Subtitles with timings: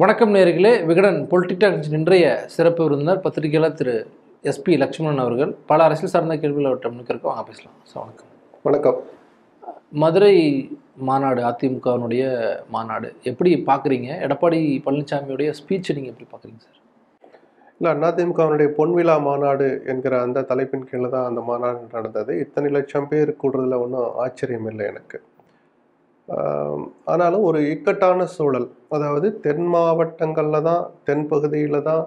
[0.00, 0.84] வணக்கம் நேர்களே.
[0.88, 3.94] விகடன் பொலிட்டிக்ஸ் இன்றைய சிறப்பு விருந்தினர் பத்திரிகையாளர் திரு
[4.50, 5.56] எஸ்பி லட்சுமணன் அவர்கள்.
[5.66, 7.74] பல அரசியல் சார்ந்த கேள்விகள் அவர்கிட்ட முன்னிக்கிறோம் வாங்க பேசலாம்.
[7.82, 8.28] சார் வணக்கம்.
[8.62, 8.98] வணக்கம்.
[9.90, 10.36] மதுரை
[10.96, 12.22] மாநாடு அதிமுகவினுடைய
[12.68, 14.08] மாநாடு எப்படி பார்க்குறீங்க?
[14.26, 16.78] எடப்பாடி பழனிசாமியுடைய ஸ்பீச்சை நீங்கள் எப்படி பார்க்குறீங்க சார்?
[17.80, 22.38] இல்லை அதிமுகவினுடைய பொன்விழா மாநாடு என்கிற அந்த தலைப்பின் கீழே தான் அந்த மாநாடு நடந்தது.
[22.38, 25.20] இத்தனை லட்சம் பேர் கூடுறதுல ஒன்றும் ஆச்சரியம் இல்லை எனக்கு.
[27.12, 28.68] ஆனாலும் ஒரு இக்கட்டான சூழல்.
[28.96, 32.04] அதாவது தென் மாவட்டங்களில் தான் தென் பகுதியில் தான்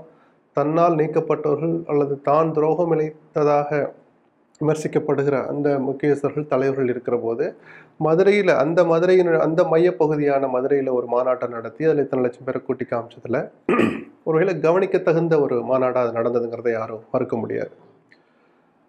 [0.57, 3.69] தன்னால் நீக்கப்பட்டவர்கள் அல்லது தான் துரோகம் இழைத்ததாக
[4.61, 7.45] விமர்சிக்கப்படுகிற அந்த முக்கியஸ்தர்கள் தலைவர்கள் இருக்கிற போது
[8.05, 13.39] மதுரையில் அந்த மதுரையின் அந்த மையப்பகுதியான மதுரையில் ஒரு மாநாட்டை நடத்தி அதில் இத்தனை லட்சம் பேரை கூட்டி காமிச்சதில்
[14.29, 17.73] ஒருவேளை கவனிக்க தகுந்த ஒரு மாநாடாக அது நடந்ததுங்கிறத யாரும் மறுக்க முடியாது.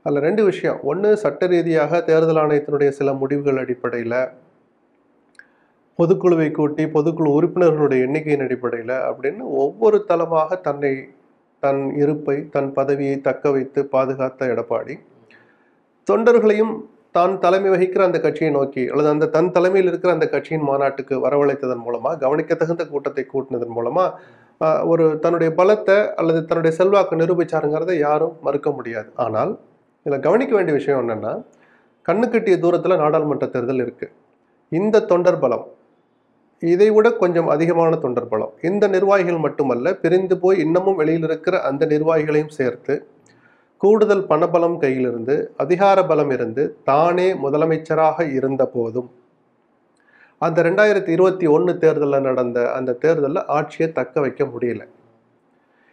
[0.06, 0.78] அதில் ரெண்டு விஷயம்.
[0.91, 4.19] ஒன்று சட்ட ரீதியாக தேர்தல் ஆணையத்தினுடைய சில முடிவுகள் அடிப்படையில்
[5.98, 10.92] பொதுக்குழுவை கூட்டி பொதுக்குழு உறுப்பினர்களுடைய எண்ணிக்கையின் அடிப்படையில் அப்படின்னு ஒவ்வொரு தளமாக தன்னை
[11.62, 14.95] தன் இருப்பை தன் பதவியை தக்க வைத்து பாதுகாத்த எடப்பாடி.
[16.09, 16.75] தொண்டர்களையும்
[17.17, 21.84] தான் தலைமை வகிக்கிற அந்த கட்சியை நோக்கி அல்லது அந்த தன் தலைமையில் இருக்கிற அந்த கட்சியின் மாநாட்டுக்கு வரவழைத்ததன்
[21.87, 29.09] மூலமாக கவனிக்கத்தகுந்த கூட்டத்தை கூட்டினதன் மூலமாக ஒரு தன்னுடைய பலத்தை அல்லது தன்னுடைய செல்வாக்கு நிரூபிச்சாருங்கிறத யாரும் மறுக்க முடியாது.
[29.25, 29.53] ஆனால்
[30.06, 31.33] இதில் கவனிக்க வேண்டிய விஷயம் என்னென்னா
[32.09, 34.15] கண்ணு கட்டிய தூரத்தில் நாடாளுமன்ற தேர்தல் இருக்குது
[34.72, 35.65] இந்த தொண்டர் பலம்
[36.65, 41.87] இதை விட கொஞ்சம் அதிகமான தொண்டர் பலம் இந்த நிர்வாகிகள் மட்டுமல்ல பிரிந்து போய் இன்னமும் வெளியில் இருக்கிற அந்த
[41.87, 43.06] நிர்வாகிகளையும் சேர்த்து
[43.77, 49.11] கூடுதல் பணபலம் கையிலிருந்து அதிகார பலம் இருந்து தானே முதலமைச்சராக இருந்த போதும்
[50.39, 54.87] அந்த ரெண்டாயிரத்தி இருபத்தி ஒன்று தேர்தலில் நடந்த அந்த தேர்தலில் ஆட்சியை தக்க வைக்க முடியல.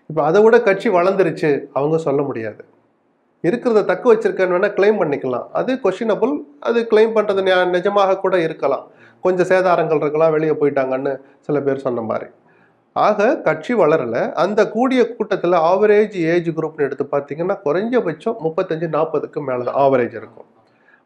[0.07, 2.65] இப்போ அதை விட கட்சி வளர்ந்துருச்சு அவங்க சொல்ல முடியாது.
[3.41, 5.45] இருக்கிறத தக்க வச்சிருக்கேன்னு வேணால் கிளைம் பண்ணிக்கலாம்.
[5.53, 8.87] அது கொஷினபிள் அது கிளைம் பண்ணுறது நியா- நிஜமாக கூட இருக்கலாம்.
[9.25, 11.13] கொஞ்சம் சேதாரங்கள் இருக்கலாம் வெளியே போயிட்டாங்கன்னு
[11.47, 12.29] சில பேர் சொன்ன மாதிரி.
[12.95, 14.15] ஆக கட்சி வளரல.
[14.43, 20.47] அந்த கூடிய கூட்டத்தில் ஆவரேஜ் ஏஜ் குரூப்னு எடுத்து பார்த்தீங்கன்னா குறைஞ்சபட்சம் முப்பத்தஞ்சு நாற்பதுக்கு மேலே தான் ஆவரேஜ் இருக்கும்.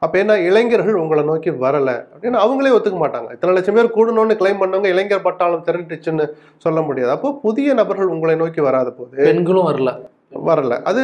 [0.02, 3.30] அப்போ என்ன இளைஞர்கள் உங்களை நோக்கி வரல அப்படின்னு அவங்களே ஒத்துக்க மாட்டாங்க.
[3.36, 6.26] இத்தனை லட்சம் பேர் கூடணும்னு கிளைம் பண்ணவங்க இளைஞர் பட்டாளம் திரண்டுச்சுன்னு
[6.66, 7.12] சொல்ல முடியாது.
[7.16, 9.92] அப்போ புதிய நபர்கள் உங்களை நோக்கி வராத போது பெண்களும் வரல.
[10.50, 10.74] வரல.
[10.90, 11.02] அது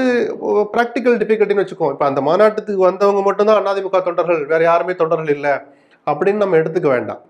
[0.73, 5.53] ப்ராக்டிக்கல் டிஃபிகல்ட்டின்னு வச்சுக்கோம் இப்போ அந்த மாநாட்டுக்கு வந்தவங்க மட்டும்தான் அதிமுக தொண்டர்கள் வேற யாருமே தொண்டர்கள் இல்லை.
[6.11, 7.21] அப்படின்னு நம்ம எடுத்துக்க வேண்டாம்.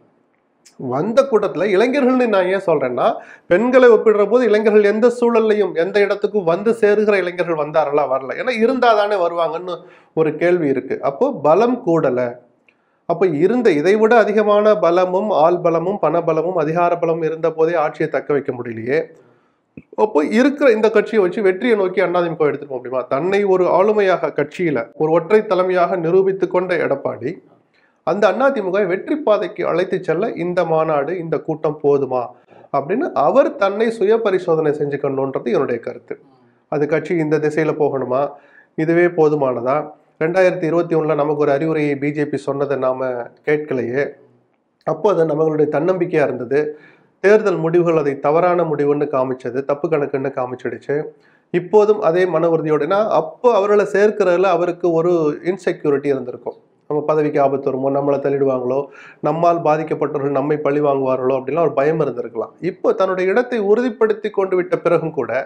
[0.93, 3.07] வந்த கூட்டத்தில் இளைஞர்கள்னு நான் ஏன் சொல்கிறேன்னா
[3.51, 8.37] பெண்களை ஒப்பிடுற போது இளைஞர்கள் எந்த சூழல்லையும் எந்த இடத்துக்கும் வந்து சேருகிற இளைஞர்கள் வந்தாரெல்லாம் வரல.
[8.41, 9.75] ஏன்னா இருந்தால் தானே வருவாங்கன்னு
[10.21, 12.27] ஒரு கேள்வி இருக்குது அப்போது பலம் கூடலை.
[13.09, 18.29] அப்போ இருந்த இதை விட அதிகமான பலமும் ஆள் பலமும் பணபலமும் அதிகார பலமும் இருந்த போதே ஆட்சியை தக்க
[18.35, 18.99] வைக்க முடியலையே.
[20.03, 23.01] அப்போ இருக்கிற இந்த கட்சியை வச்சு வெற்றியை நோக்கி அண்ணாதிமுக எடுத்துட்டு போக முடியுமா?
[23.13, 27.31] தன்னை ஒரு ஆளுமையாக கட்சியில ஒரு ஒற்றை தலைமையாக நிரூபித்து கொண்ட எடப்பாடி
[28.03, 32.27] அந்த அதிமுக வெற்றி பாதைக்கு அழைத்து செல்ல இந்த மாநாடு இந்த கூட்டம் போதுமா?
[32.77, 36.19] அப்படின்னு அவர் தன்னை சுய பரிசோதனை செஞ்சுக்கணுன்றது என்னுடைய கருத்து.
[36.67, 38.29] அது கட்சி இந்த திசையில போகணுமா?
[38.75, 39.89] இதுவே போதுமானதா?
[40.19, 43.05] ரெண்டாயிரத்தி இருபத்தி ஒண்ணுல நமக்கு ஒரு அறிவுரையை பிஜேபி சொன்னதை நாம
[43.45, 44.09] கேட்கலையே.
[44.83, 46.79] அப்போ அது நம்மளுடைய தன்னம்பிக்கையா இருந்தது.
[47.19, 51.03] தேர்தல் முடிவுகள் அதை தவறான முடிவுன்னு காமிச்சது தப்பு கணக்குன்னு காமிச்சிடுச்சு.
[51.51, 56.55] இப்போதும் அதே மன உறுதியோடனா அப்போ அவர்களை சேர்க்கிறதுல அவருக்கு ஒரு இன்செக்யூரிட்டி இருந்திருக்கும்.
[56.91, 58.79] நம்ம பதவிக்கு ஆபத்து வருமோ நம்மளை தள்ளிடுவாங்களோ
[59.29, 62.55] நம்மால் பாதிக்கப்பட்டவர்கள் நம்மை பழி வாங்குவார்களோ அப்படிலாம் ஒரு பயம் இருந்திருக்கலாம்.
[62.71, 65.43] இப்போ தன்னுடைய இடத்தை உறுதிப்படுத்தி கொண்டு விட்ட பிறகும் கூட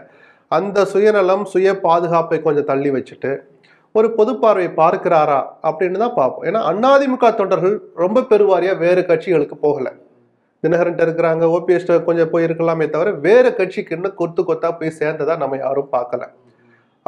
[0.52, 3.34] அந்த சுயநலம் சுய பாதுகாப்பை கொஞ்சம் தள்ளி வச்சுட்டு
[3.96, 6.46] ஒரு பொது பார்வை பார்க்கிறாரா அப்படின்னு தான் பார்ப்போம்.
[6.50, 9.92] ஏன்னா அண்ணாதிமுக தொண்டர்கள் ரொம்ப பெருவாரியாக வேறு கட்சிகளுக்கு போகலை.
[10.64, 15.94] தினகரன்ட்ட இருக்கிறாங்க ஓபிஎஸ்ட கொஞ்சம் போயிருக்கலாமே தவிர வேறு கட்சிக்கு இன்னும் கொத்து கொத்தா போய் சேர்ந்ததா நம்ம யாரும்
[15.96, 16.24] பார்க்கல.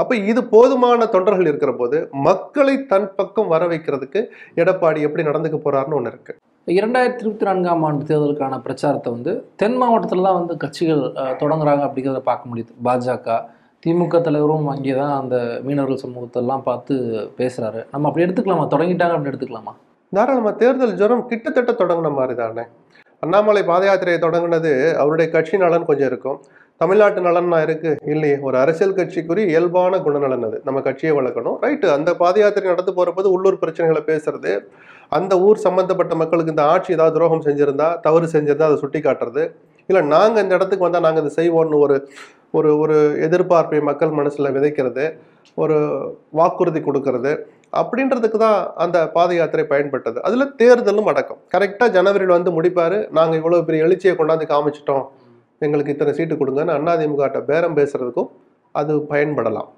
[0.02, 1.98] அப்ப இது போதுமான தொண்டர்கள் இருக்கிற போது
[2.28, 4.20] மக்களை தன் பக்கம் வர வைக்கிறதுக்கு
[4.62, 6.34] எடப்பாடி எப்படி நடந்துக்க போறாருன்னு ஒண்ணு இருக்கு.
[6.78, 9.32] இரண்டாயிரத்தி இருபத்தி நான்காம் ஆண்டு தேர்தலுக்கான பிரச்சாரத்தை வந்து
[9.62, 11.04] தென் மாவட்டத்தில் தான் வந்து கட்சிகள்
[11.42, 12.72] தொடங்குறாங்க அப்படிங்கிறத பார்க்க முடியுது.
[12.88, 13.38] பாஜக
[13.84, 15.36] திமுக தலைவரும் அங்கே தான் அந்த
[15.66, 16.94] மீனவர்கள் சமூகத்தெல்லாம் பார்த்து
[17.40, 17.82] பேசுறாரு.
[17.94, 18.66] நம்ம அப்படி எடுத்துக்கலாமா?
[18.74, 19.74] தொடங்கிட்டாங்க அப்படின்னு எடுத்துக்கலாமா?
[20.14, 22.66] தாராளமா தேர்தல் ஜுரம் கிட்டத்தட்ட தொடங்கின மாதிரி தானே
[23.24, 24.72] அண்ணாமலை பாத யாத்திரையை தொடங்கினது
[25.02, 26.40] அவருடைய கட்சி நலன் கொஞ்சம் இருக்கும்.
[26.82, 27.92] தமிழ்நாட்டு நலன்னா இருக்கு?
[28.14, 28.36] இல்லையே.
[28.48, 30.58] ஒரு அரசியல் கட்சிக்குரிய இயல்பான குணநலன் அது.
[30.68, 31.58] நம்ம கட்சியை வளர்க்கணும்.
[31.64, 34.52] ரைட்டு அந்த பாத யாத்திரை நடந்து போறபோது உள்ளூர் பிரச்சனைகளை பேசுறது
[35.18, 39.44] அந்த ஊர் சம்பந்தப்பட்ட மக்களுக்கு இந்த ஆட்சி ஏதாவது துரோகம் செஞ்சிருந்தா தவறு செஞ்சிருந்தா அதை சுட்டி காட்டுறது.
[39.90, 41.98] இல்லை நாங்கள் இந்த இடத்துக்கு வந்தால் நாங்கள் இதை செய்வோம்னு ஒரு
[42.58, 42.96] ஒரு ஒரு
[43.28, 45.06] எதிர்பார்ப்பை மக்கள் மனசில் விதைக்கிறது
[45.58, 45.78] ஒரு
[46.40, 47.32] வாக்குறுதி கொடுக்கறது
[47.80, 50.18] அப்படின்றதுக்கு தான் அந்த பாத யாத்திரை பயன்பட்டது.
[50.28, 51.40] அதில் தேர்தலும் அடக்கம்.
[51.56, 52.98] கரெக்டாக ஜனவரியில் வந்து முடிப்பார்.
[53.18, 55.06] நாங்கள் இவ்வளோ பெரிய எழுச்சியை கொண்டாந்து காமிச்சிட்டோம்.
[55.66, 58.30] எங்களுக்கு இத்தனை சீட்டு கொடுங்கன்னு அதிமுகட்ட பேரம் பேசுகிறதுக்கும்
[58.80, 59.70] அது பயன்படலாம்.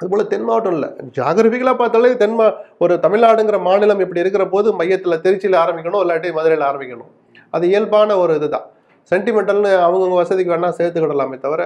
[0.00, 2.46] அதுபோல் தென் மாவட்டம் இல்லை ஜாகிரபிக்கலாக பார்த்தாலே தென் மா
[2.84, 7.10] ஒரு தமிழ்நாடுங்கிற மாநிலம் இப்படி இருக்கிற போது மையத்தில் திருச்சியில் ஆரம்பிக்கணும் இல்லாட்டி மதுரையில் ஆரம்பிக்கணும்.
[7.56, 8.66] அது இயல்பான ஒரு இதுதான்.
[9.10, 11.62] சென்டிமெண்டல்னு அவங்கவுங்க வசதிக்கு வேணால் சேர்த்துக்கிடலாமே தவிர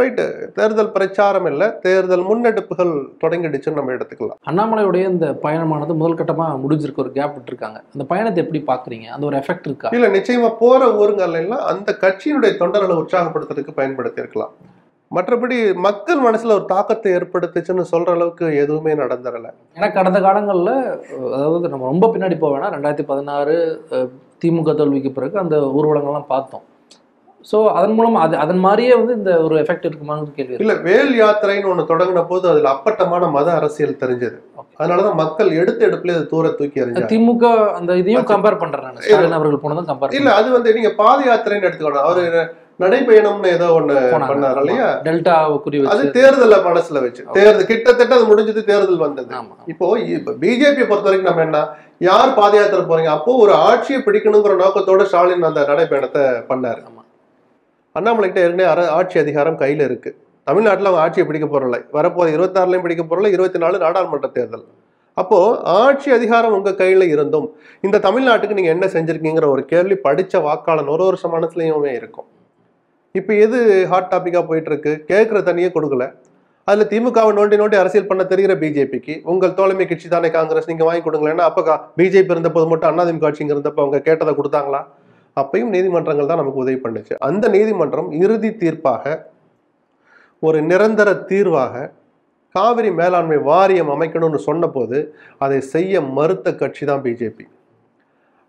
[0.00, 0.24] ரைட்டு
[0.56, 1.66] தேர்தல் பிரச்சாரம் இல்லை.
[1.86, 2.92] தேர்தல் முன்னெடுப்புகள்
[3.22, 4.38] தொடங்கிடுச்சுன்னு நம்ம எடுத்துக்கலாம்.
[4.50, 7.78] அண்ணாமலையுடைய இந்த பயணமானது முதல் கட்டமா முடிஞ்சிருக்கு ஒரு கேப் விட்டுருக்காங்க.
[7.94, 9.90] அந்த பயணத்தை எப்படி பாக்குறீங்க அந்த ஒரு எஃபெக்ட் இருக்கா?
[9.98, 14.54] இல்ல நிச்சயமா போற ஊருங்கள்ல எல்லாம் அந்த கட்சியினுடைய தொண்டர்களை உற்சாகப்படுத்துறதுக்கு பயன்படுத்தி இருக்கலாம்
[15.10, 15.56] மற்றபடி
[15.86, 20.70] மக்கள் மனசுல ஒரு தாக்கத்தை ஏற்படுத்துச்சுன்னு சொல்ற அளவுக்கு எதுவுமே நடந்துடல ஏன்னா கடந்த காலங்கள்ல
[21.36, 23.54] அதாவது நம்ம ரொம்ப பின்னாடி போக வேணாம் ரெண்டாயிரத்தி பதினாறு
[24.42, 26.64] திமுக தோல்விக்கு பிறகு அந்த ஊர்வலங்கள்லாம் பார்த்தோம்.
[27.46, 30.58] ஸோ அதன் மூலம் அது அதன் மாதிரியே வந்து இந்த ஒரு எஃபெக்ட் இருக்குமான்னு கேள்வி.
[30.62, 34.36] இல்ல வேல் யாத்திரைன்னு ஒண்ணு தொடங்கின போது அதுல அப்பட்டமான மத அரசியல் தெரிஞ்சது.
[34.80, 37.10] அதனாலதான் மக்கள் எடுத்த எடுப்புல அதை தூர தூக்கி எறிஞ்சாங்க.
[37.12, 37.44] திமுக
[37.78, 42.24] அந்த இதையும் கம்பேர் பண்றேன் அவர்கள் போனதும் கம்பேர் இல்ல அது வந்து நீங்க பாத யாத்திரைன்னு எடுத்துக்கணும் அவரு
[42.82, 43.96] நடைபயணம்னு ஏதோ ஒண்ணு
[44.30, 44.86] பண்ணாரு இல்லையா?
[45.06, 47.22] டெல்டா குறி அது தேர்தலை மனசுல வச்சு.
[47.36, 49.30] தேர்தல் கிட்டத்தட்ட அது முடிஞ்சது தேர்தல் வந்தது.
[49.74, 49.86] இப்போ
[50.16, 51.60] இப்ப பிஜேபி பொறுத்த வரைக்கும் நம்ம என்ன
[52.08, 53.12] யார் பாத யாத்திரை போறீங்க?
[53.18, 56.82] அப்போ ஒரு ஆட்சியை பிடிக்கணுங்கிற நோக்கத்தோட ஸ்டாலின் அந்த நடைபயணத்தை பண்ணாரு.
[57.98, 63.02] அண்ணாமலைக்கிட்ட ஏற்கனவே அர- ஆட்சி அதிகாரம் கையில் இருக்குது தமிழ்நாட்டில் அவங்க ஆட்சியை பிடிக்க போகிறல வரப்போது இருபத்தாறுலையும் பிடிக்க
[63.04, 64.64] போகிறல இருபத்தி நாலு நாடாளுமன்ற தேர்தல்.
[65.14, 70.86] அப்போது ஆட்சி அதிகாரம் உங்கள் கையில் இருந்தும் இந்த தமிழ்நாட்டுக்கு நீங்கள் என்ன செஞ்சுருக்கீங்கிற ஒரு கேள்வி படித்த வாக்காளன்
[70.86, 72.26] ஒரு வருஷம் மனசுலையுமே இருக்கும்.
[73.12, 74.92] இப்போ எது ஹாட் டாப்பிக்காக போயிட்டுருக்கு?
[75.08, 76.12] கேட்குற தண்ணியே கொடுக்கல.
[76.64, 81.10] அதில் திமுகவை நோண்டி நோண்டி அரசியல் பண்ண தெரிகிற பிஜேபிக்கு உங்கள் தோழமை கட்சி தானே காங்கிரஸ் நீங்கள் வாங்கி
[81.10, 84.84] கொடுங்களேன்னா அப்போ பிஜேபி இருந்தபோது மட்டும் அண்ணாதிமுக ஆட்சிங்க இருந்தப்போ அவங்க கேட்டதை கொடுத்தாங்களா?
[85.40, 87.14] அப்பையும் நீதிமன்றங்கள் தான் நமக்கு உதவி பண்ணுச்சு.
[87.28, 89.14] அந்த நீதிமன்றம் இறுதி தீர்ப்பாக
[90.42, 91.74] ஒரு நிரந்தர தீர்வாக
[92.54, 94.98] காவிரி மேலாண்மை வாரியம் அமைக்கணும்னு சொன்னபோது
[95.44, 97.44] அதை செய்ய மறுத்த கட்சி தான் பிஜேபி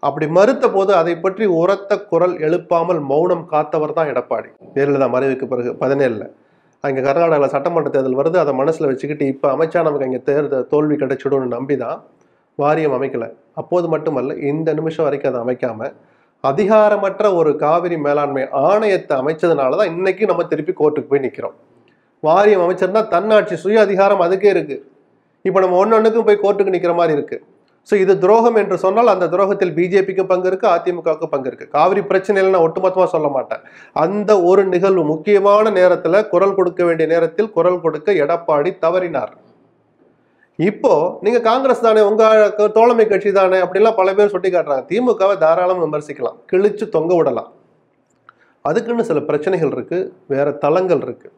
[0.07, 4.49] அப்படி மறுத்த போது அதை பற்றி உரத்த குரல் எழுப்பாமல் மௌனம் காத்தவர் தான் எடப்பாடி.
[4.73, 6.27] ஜெயலலிதா மறைவுக்கு பிறகு பதினேழில்.
[6.83, 11.55] அங்கே கர்நாடகாவில் சட்டமன்ற தேர்தல் வருது அதை மனசில் வச்சுக்கிட்டு இப்போ அமைச்சா நமக்கு அங்கே தேர்தல் தோல்வி கிடைச்சிடும்னு
[11.55, 11.97] நம்பி தான்
[12.59, 13.29] வாரியம் அமைக்கலை.
[13.61, 15.93] அப்போது மட்டுமல்ல இந்த நிமிஷம் வரைக்கும் அதை அமைக்காமல்
[16.49, 21.55] அதிகாரமற்ற ஒரு காவிரி மேலாண்மை ஆணையத்தை அமைச்சதுனால தான் இன்னைக்கு நம்ம திருப்பி கோர்ட்டுக்கு போய் நிற்கிறோம்
[22.27, 24.77] வாரியம் அமைச்சிருந்தா தன்னாட்சி சுய அதிகாரம் அதுக்கே இருக்கு.
[25.47, 27.37] இப்போ நம்ம ஒன்னொன்னுக்கும் போய் கோர்ட்டுக்கு நிற்கிற மாதிரி இருக்கு.
[27.89, 31.65] ஸோ இது துரோகம் என்று சொன்னால் அந்த துரோகத்தில் பிஜேபிக்கு பங்கு இருக்கு அதிமுகவுக்கு பங்கு இருக்கு.
[31.75, 33.61] காவிரி பிரச்சனையில நான் ஒட்டுமொத்தமாக சொல்ல மாட்டேன்.
[34.03, 39.33] அந்த ஒரு நிகழ்வு முக்கியமான நேரத்தில் குரல் கொடுக்க வேண்டிய நேரத்தில் குரல் கொடுக்க எடப்பாடி தவறினார்.
[40.57, 45.81] இப்போ நீங்க காங்கிரஸ் தானே உங்க தோழமை கட்சி தானே அப்படிலாம் பல பேர் சுட்டி காட்டுறாங்க திமுகவை தாராளம்
[45.85, 46.37] விமர்சிக்கலாம்.
[46.51, 47.49] கிழிச்சு தொங்க விடலாம்.
[48.61, 50.13] அதுக்குன்னு சில பிரச்சனைகள் இருக்கு.
[50.27, 51.31] வேற தளங்கள் இருக்கு.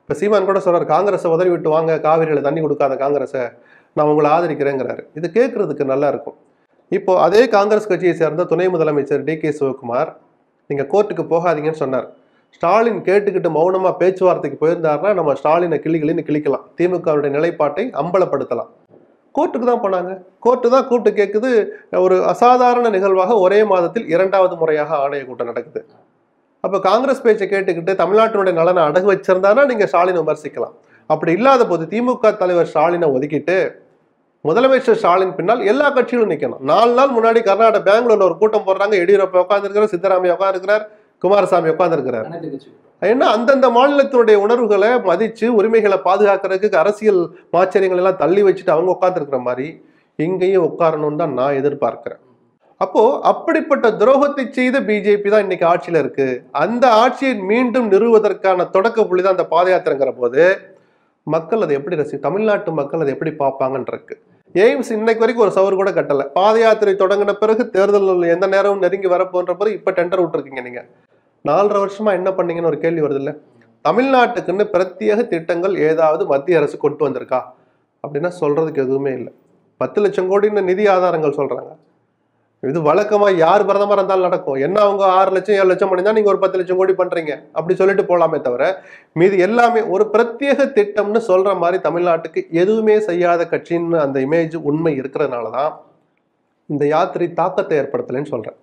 [0.00, 3.44] இப்ப சீமான் கூட சொல்றாரு காங்கிரஸை உதறி விட்டு வாங்க காவிரியில தண்ணி கொடுக்காத காங்கிரஸை.
[3.92, 5.02] நான் உங்களை ஆதரிக்கிறேங்கிறாரு.
[5.14, 6.36] இது கேட்கறதுக்கு நல்லா இருக்கும்.
[6.88, 10.12] இப்போ அதே காங்கிரஸ் கட்சியை சேர்ந்த துணை முதலமைச்சர் டி கே சிவகுமார்
[10.66, 12.08] நீங்க கோர்ட்டுக்கு போகாதீங்கன்னு சொன்னார்.
[12.56, 18.70] ஸ்டாலின் கேட்டுக்கிட்டு மௌனமாக பேச்சுவார்த்தைக்கு போயிருந்தாருன்னா நம்ம ஸ்டாலினை கிளிகளின்னு கிளிக்கலாம் திமுகவுடைய நிலைப்பாட்டை அம்பலப்படுத்தலாம்.
[19.36, 20.12] கோர்ட்டுக்கு தான் போனாங்க.
[20.44, 21.50] கோர்ட்டு தான் கூப்பிட்டு கேட்குது
[22.04, 25.80] ஒரு அசாதாரண நிகழ்வாக ஒரே மாதத்தில் இரண்டாவது முறையாக ஆணைய கூட்டம் நடக்குது.
[26.64, 30.74] அப்போ காங்கிரஸ் பேச்சை கேட்டுக்கிட்டு தமிழ்நாட்டினுடைய நலனை அடகு வச்சிருந்தானா நீங்கள் ஸ்டாலினை விமர்சிக்கலாம்.
[31.10, 33.58] அப்படி இல்லாத போது திமுக தலைவர் ஸ்டாலினை ஒதுக்கிட்டு
[34.44, 38.94] முதலமைச்சர் ஸ்டாலின் பின்னால் எல்லா கட்சிகளும் நிற்கணும் நாலு நாள் முன்னாடி கர்நாடக பெங்களூர்ல ஒரு கூட்டம் போடுறாங்க.
[39.02, 40.84] எடியூரப்பா உட்காந்துருக்கிறார் சித்தராமையா உட்காந்துருக்கிறார்
[41.24, 42.28] குமாரசாமி உட்கார்ந்துருக்கிறார்.
[43.10, 47.20] ஏன்னா அந்தந்த மாநிலத்தினுடைய உணர்வுகளை மதிச்சு உரிமைகளை பாதுகாக்கிறதுக்கு அரசியல்
[47.56, 49.68] மாச்சரியங்கள் எல்லாம் தள்ளி வச்சுட்டு அவங்க உட்காந்துருக்கிற மாதிரி
[50.18, 52.22] இங்கேயும் உட்காரணும்னு தான் நான் எதிர்பார்க்கிறேன்.
[52.84, 56.26] அப்போ அப்படிப்பட்ட துரோகத்தை செய்த பிஜேபி தான் இன்னைக்கு ஆட்சியில இருக்கு.
[56.64, 60.42] அந்த ஆட்சியை மீண்டும் நிறுவுவதற்கான தொடக்க புள்ளி தான் அந்த பாத யாத்திரைங்கிற போது
[61.34, 64.14] மக்கள் அதை எப்படி ரசி தமிழ்நாட்டு மக்கள் அதை எப்படி பார்ப்பாங்கன்னு இருக்கு.
[64.64, 66.24] எய்ம்ஸ் இன்னைக்கு வரைக்கும் ஒரு சவர் கூட கட்டலை.
[66.38, 70.82] பாத யாத்திரை தொடங்கின பிறகு தேர்தல் எந்த நேரமும் நெருங்கி வரப்போன்ற பிறகு இப்ப டெண்டர் விட்டுருக்கீங்க நீங்க.
[71.48, 73.34] நாலரை வருஷமா என்ன பண்ணீங்கன்னு ஒரு கேள்வி வருது இல்லை
[73.84, 77.40] தமிழ்நாட்டுக்குன்னு பிரத்யேக திட்டங்கள் ஏதாவது மத்திய அரசு கொண்டு வந்திருக்கா?
[78.04, 79.32] அப்படின்னா சொல்றதுக்கு எதுவுமே இல்லை.
[79.80, 81.70] பத்து லட்சம் கோடின்னு நிதி ஆதாரங்கள் சொல்றாங்க.
[82.62, 84.56] இது வழக்கமா யார் பிரதமர் இருந்தாலும் நடக்கும்.
[84.66, 87.32] என்ன அவங்க ஆறு லட்சம் ஏழு லட்சம் பண்ணியிருந்தா நீங்க ஒரு பத்து லட்சம் கோடி பண்றீங்க.
[87.58, 88.64] அப்படி சொல்லிட்டு போலாமே தவிர
[89.20, 95.52] மீது எல்லாமே ஒரு பிரத்யேக திட்டம்னு சொல்ற மாதிரி தமிழ்நாட்டுக்கு எதுவுமே செய்யாத கட்சின்னு அந்த இமேஜ் உண்மை இருக்கிறதுனால
[95.58, 95.72] தான்
[96.70, 98.58] இந்த யாத்திரை தாக்கத்தை ஏற்படுத்தலைன்னு சொல்றேன்.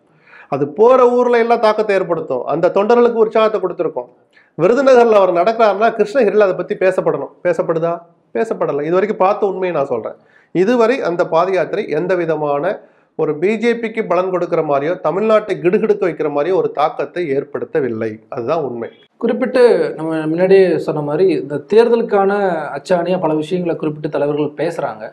[0.53, 2.43] அது போகிற ஊரில் எல்லாம் தாக்கத்தை ஏற்படுத்தும்.
[2.53, 4.09] அந்த தொண்டர்களுக்கு உற்சாகத்தை கொடுத்துருக்கோம்.
[4.57, 7.31] விருதுநகரில் அவர் நடக்கிறாருன்னா கிருஷ்ணகிரியில் அதை பற்றி பேசப்படணும்.
[7.45, 7.93] பேசப்படுதா?
[8.35, 8.83] பேசப்படலை.
[8.87, 10.19] இது வரைக்கும் பார்த்த உண்மையை நான் சொல்கிறேன்
[10.55, 12.63] இதுவரை அந்த பாத யாத்திரை எந்த விதமான
[13.19, 18.09] ஒரு பிஜேபிக்கு பலன் கொடுக்கிற மாதிரியோ தமிழ்நாட்டை கிடுகிடுக்க வைக்கிற மாதிரியோ ஒரு தாக்கத்தை ஏற்படுத்தவில்லை.
[18.35, 18.89] அதுதான் உண்மை.
[19.21, 19.61] குறிப்பிட்டு
[19.97, 22.31] நம்ம முன்னாடியே சொன்ன மாதிரி இந்த தேர்தலுக்கான
[22.77, 25.05] அச்சாணியாக பல விஷயங்களை குறிப்பிட்டு தலைவர்கள் பேசுகிறாங்க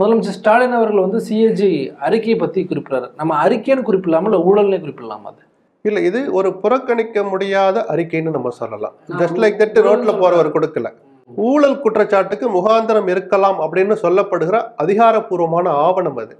[0.00, 1.68] முதலமைச்சர் ஸ்டாலின் அவர்கள் வந்து சிஏஜி
[2.06, 3.08] அறிக்கையை பத்தி குறிப்பிடுறாரு.
[3.16, 5.42] நம்ம அறிக்கைன்னு குறிப்பிடலாமா இல்ல ஊழல்னே குறிப்பிடலாமா அது?
[5.82, 8.94] இல்ல இது ஒரு புறக்கணிக்க முடியாத அறிக்கைன்னு நம்ம சொல்லலாம்.
[9.18, 10.90] ஜஸ்ட் லைக் தட் ரோட்ல போறவர் கொடுக்கல.
[11.36, 16.34] ஊழல் குற்றச்சாட்டுக்கு முகாந்திரம் இருக்கலாம் அப்படின்னு சொல்லப்படுகிற அதிகாரப்பூர்வமான ஆவணம் அது.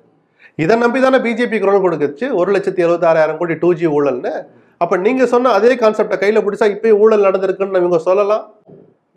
[0.54, 2.26] இதை நம்பி தானே பிஜேபி குரல் கொடுக்குச்சு?
[2.32, 4.32] ஒரு லட்சத்தி எழுபத்தாறாயிரம் கோடி டூ ஜி ஊழல்னு.
[4.76, 8.44] அப்ப நீங்க சொன்ன அதே கான்செப்டை கையில பிடிச்சா இப்பயே ஊழல் நடந்திருக்குன்னு இவங்க சொல்லலாம்?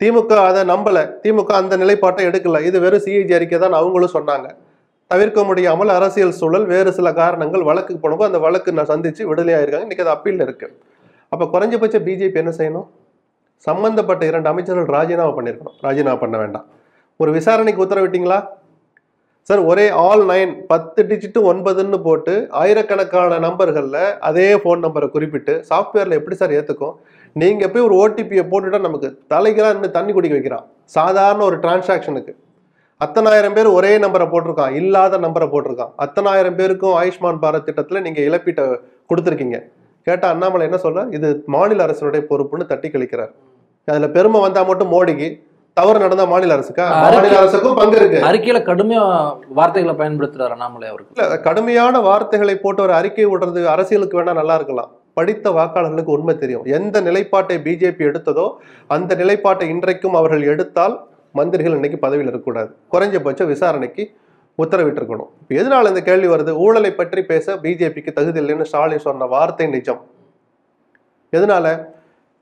[0.04, 1.00] திமுக அதை நம்பல.
[1.24, 2.60] திமுக அந்த நிலைப்பாட்டை எடுக்கல.
[2.70, 4.48] இது வெறும் சிஐஜி அறிக்கை தான் அவங்களும் சொன்னாங்க.
[5.12, 10.04] தவிர்க்க முடியாமல் அரசியல் சூழல் வேறு சில காரணங்கள் வழக்கு போனப்போ அந்த வழக்கு நான் சந்தித்து விடுதலையாயிருக்காங்க இன்றைக்கி
[10.06, 10.76] அது அப்பீல் இருக்குது
[11.32, 12.88] அப்போ குறைஞ்சபட்ச பிஜேபி என்ன செய்யணும்?
[13.68, 16.66] சம்பந்தப்பட்ட இரண்டு அமைச்சர்கள் ராஜினாமா பண்ணியிருக்கணும் ராஜினாமா பண்ண வேண்டாம்.
[17.20, 18.40] ஒரு விசாரணைக்கு உத்தரவிட்டீங்களா?
[19.50, 26.18] சார் ஒரே ஆல் நைன் பத்து டிஜிட்டு ஒன்பதுன்னு போட்டு ஆயிரக்கணக்கான நம்பர்களில் அதே ஃபோன் நம்பரை குறிப்பிட்டு சாஃப்ட்வேரில்
[26.20, 26.96] எப்படி சார் ஏற்றுக்கும்
[27.42, 30.66] நீங்கள் போய் ஒரு ஓடிபியை போட்டுட்டா நமக்கு தலைகளாக நின்று தண்ணி குடிக்க வைக்கிறான்.
[30.98, 32.34] சாதாரண ஒரு டிரான்சாக்ஷனுக்கு
[33.04, 34.74] அத்தனாயிரம் பேர் ஒரே நம்பரை போட்டிருக்கான்.
[34.80, 35.94] இல்லாத நம்பரை போட்டிருக்கான்.
[36.04, 38.66] அத்தனாயிரம் பேருக்கும் ஆயுஷ்மான் பாரத் திட்டத்தில் நீங்கள் இழப்பீட்டை
[39.10, 39.58] கொடுத்துருக்கீங்க.
[40.08, 41.10] கேட்டால் அண்ணாமலை என்ன சொல்றார்?
[41.18, 43.34] இது மாநில அரசினுடைய பொறுப்புன்னு தட்டி கழிக்கிறார்.
[43.88, 45.30] அதில் பெருமை வந்தால் மட்டும் மோடிக்கு
[45.78, 46.86] தவறு நடந்தா மாநில அரசுக்கா?
[47.04, 48.20] மாநில அரசுக்கும் பங்கு இருக்கு.
[48.30, 49.04] அறிக்கையில கடுமையா
[49.60, 51.16] வார்த்தைகளை பயன்படுத்துறாரு அண்ணாமலை அவர்கள்.
[51.20, 54.92] இல்ல கடுமையான வார்த்தைகளை போட்டு ஒரு அறிக்கை விடுறது அரசியலுக்கு வேணா நல்லா இருக்கலாம்.
[55.14, 56.66] படித்த வாக்காளர்களுக்கு உண்மை தெரியும்.
[56.78, 58.46] எந்த நிலைப்பாட்டை பிஜேபி எடுத்ததோ
[58.88, 60.96] அந்த நிலைப்பாட்டை இன்றைக்கும் அவர்கள் எடுத்தால்
[61.32, 62.72] மந்திரிகள் இன்னைக்கு பதவியில் இருக்கக்கூடாது.
[62.92, 64.04] குறைஞ்சபட்சம் விசாரணைக்கு
[64.58, 65.30] உத்தரவிட்டிருக்கணும்.
[65.42, 66.52] இப்போ எதனால இந்த கேள்வி வருது?
[66.56, 70.02] ஊழலை பற்றி பேச பிஜேபிக்கு தகுதி இல்லைன்னு ஸ்டாலின் சொன்ன வார்த்தை நிஜம்.
[71.32, 71.68] எதனால?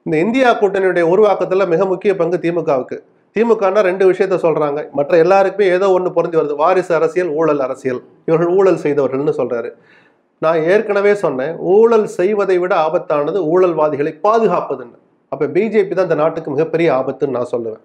[0.04, 2.98] இந்த இந்தியா கூட்டணியுடைய உருவாக்கத்துல மிக முக்கிய பங்கு திமுகவுக்கு.
[3.36, 4.80] திமுகனா ரெண்டு விஷயத்த சொல்றாங்க.
[4.92, 6.56] மற்ற எல்லாருக்குமே ஏதோ ஒன்று பொருந்தி வருது.
[6.56, 8.02] வாரிசு அரசியல் ஊழல் அரசியல்.
[8.26, 9.70] இவர்கள் ஊழல் செய்தவர்கள்னு சொல்றாரு.
[10.44, 14.98] நான் ஏற்கனவே சொன்னேன் ஊழல் செய்வதை விட ஆபத்தானது ஊழல்வாதிகளை பாதுகாப்பதுன்னு.
[15.32, 17.84] அப்ப பிஜேபி தான் இந்த நாட்டுக்கு மிகப்பெரிய ஆபத்துன்னு நான் சொல்லுவேன்.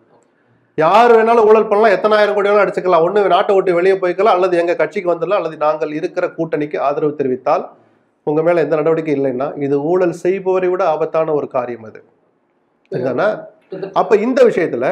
[0.78, 3.04] யார் வேணாலும் ஊழல் பண்ணலாம் எத்தனாயிரம் கோடி வேணாலும் அடிச்சுக்கலாம்.
[3.06, 7.64] ஒன்று நாட்டை விட்டு வெளியே போய்க்கலாம் அல்லது எங்க கட்சிக்கு வந்துடலாம் அல்லது நாங்கள் இருக்கிற கூட்டணிக்கு ஆதரவு தெரிவித்தால்
[8.26, 12.00] உங்க மேல எந்த நடவடிக்கை இல்லைன்னா இது ஊழல் செய்பவரை விட ஆபத்தான ஒரு காரியம் அது.
[12.92, 13.28] சரிதானா?
[14.00, 14.86] அப்ப இந்த விஷயத்துல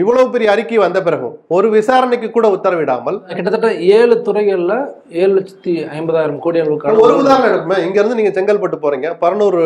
[0.00, 4.74] இவ்வளவு பெரிய அறிக்கை வந்த பிறகும் ஒரு விசாரணைக்கு கூட உத்தரவிடாமல் கிட்டத்தட்ட ஏழு துறைகள்ல
[5.20, 9.58] ஏழு லட்சத்தி ஐம்பதாயிரம் கோடி ஒரு அளவுக்கு உதாரணம் எடுப்போமே இங்க இருந்து நீங்க செங்கல்பட்டு போறீங்க பரனூர்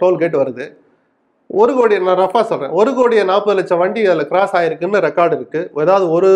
[0.00, 0.66] டோல் கேட் வருது.
[1.50, 2.72] ஒரு கோடி நான் ரஃபா சொல்றேன்.
[2.80, 5.60] ஒரு கோடி நாற்பது லட்சம் வண்டி அதில் கிராஸ் ஆயிருக்குன்னு ரெக்கார்டு இருக்கு.
[5.82, 6.30] ஏதாவது ஒரு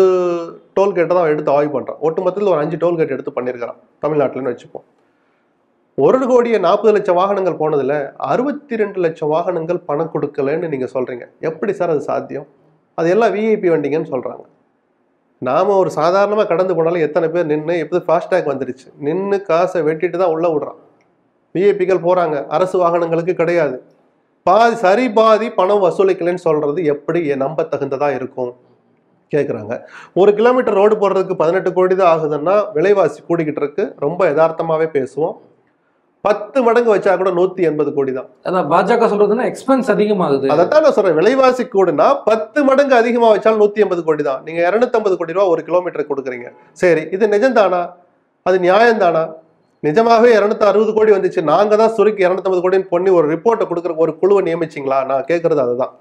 [0.77, 1.99] டோல் கேட்டை தான் எடுத்து ஆய்வு பண்றான்.
[2.07, 4.85] ஒட்டுமொத்தத்தில் ஒரு அஞ்சு டோல் கேட் எடுத்து பண்ணியிருக்கிறான் தமிழ்நாட்டில்னு வச்சுப்போம்.
[5.97, 7.95] ஒரு கோடியே நாற்பது லட்சம் வாகனங்கள் போனதுல
[8.31, 11.25] அறுபத்தி ரெண்டு லட்சம் வாகனங்கள் பணம் கொடுக்கலன்னு நீங்க சொல்றீங்க.
[11.49, 12.47] எப்படி சார் அது சாத்தியம்?
[12.99, 14.45] அது எல்லாம் விஐபி வண்டிங்கன்னு சொல்கிறாங்க
[15.47, 20.33] நாம் ஒரு சாதாரணமாக கடந்து போனாலும் எத்தனை பேர் நின்று எப்படி ஃபாஸ்டேக் வந்துடுச்சு நின்று காசை வெட்டிட்டு தான்
[20.35, 20.79] உள்ளே விடுறான்
[21.55, 23.77] விஐபிகள் போகிறாங்க அரசு வாகனங்களுக்கு கிடையாது.
[24.47, 28.51] பாதி சரி பாதி பணம் வசூலிக்கலைன்னு சொல்கிறது எப்படி நம்ப தகுந்ததாக இருக்கும்?
[29.33, 29.73] கேட்குறாங்க
[30.21, 33.83] ஒரு கிலோமீட்டர் ரோடு போடுறதுக்கு பதினெட்டு கோடி தான் ஆகுதுன்னா விலைவாசி கூடிக்கிட்டு இருக்கு.
[34.05, 35.35] ரொம்ப யதார்த்தமாகவே பேசுவோம்.
[36.25, 38.25] பத்து மடங்கு வச்சா கூட நூத்தி எண்பது கோடி தான்.
[38.47, 40.47] அதான் பாஜக சொல்றதுன்னா எக்ஸ்பென்ஸ் அதிகமாகுது.
[40.53, 41.15] அதைத்தான் நான் சொல்றேன்.
[41.19, 44.41] விலைவாசி கூடுனா பத்து மடங்கு அதிகமா வச்சாலும் நூத்தி எண்பது கோடி தான்.
[44.47, 46.49] நீங்க 250 கோடி ரூபா ஒரு கிலோமீட்டர் கொடுக்குறீங்க.
[46.81, 47.81] சரி இது நிஜம்தானா?
[48.45, 49.23] அது நியாயம்தானா?
[49.83, 51.41] நிஜமாவே 260 அறுபது கோடி வந்துச்சு.
[51.53, 54.99] நாங்க தான் சுருக்கி 250 கோடின்னு பண்ணி ஒரு ரிப்போர்ட்டை கொடுக்குற ஒரு குழுவை நியமிச்சிங்களா?
[55.11, 55.93] நான் கேட்கறது அதுதான்.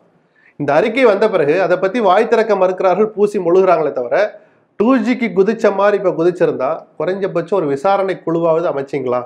[0.60, 4.16] இந்த அறிக்கை வந்த பிறகு அதை பத்தி வாய் திறக்க மறுக்கிறார்கள் பூசி முழுகிறாங்களே தவிர
[4.80, 9.20] டூ ஜிக்கு குதிச்ச மாதிரி இப்ப குதிச்சிருந்தா குறைஞ்சபட்சம் ஒரு விசாரணை குழுவாவது அமைச்சிங்களா?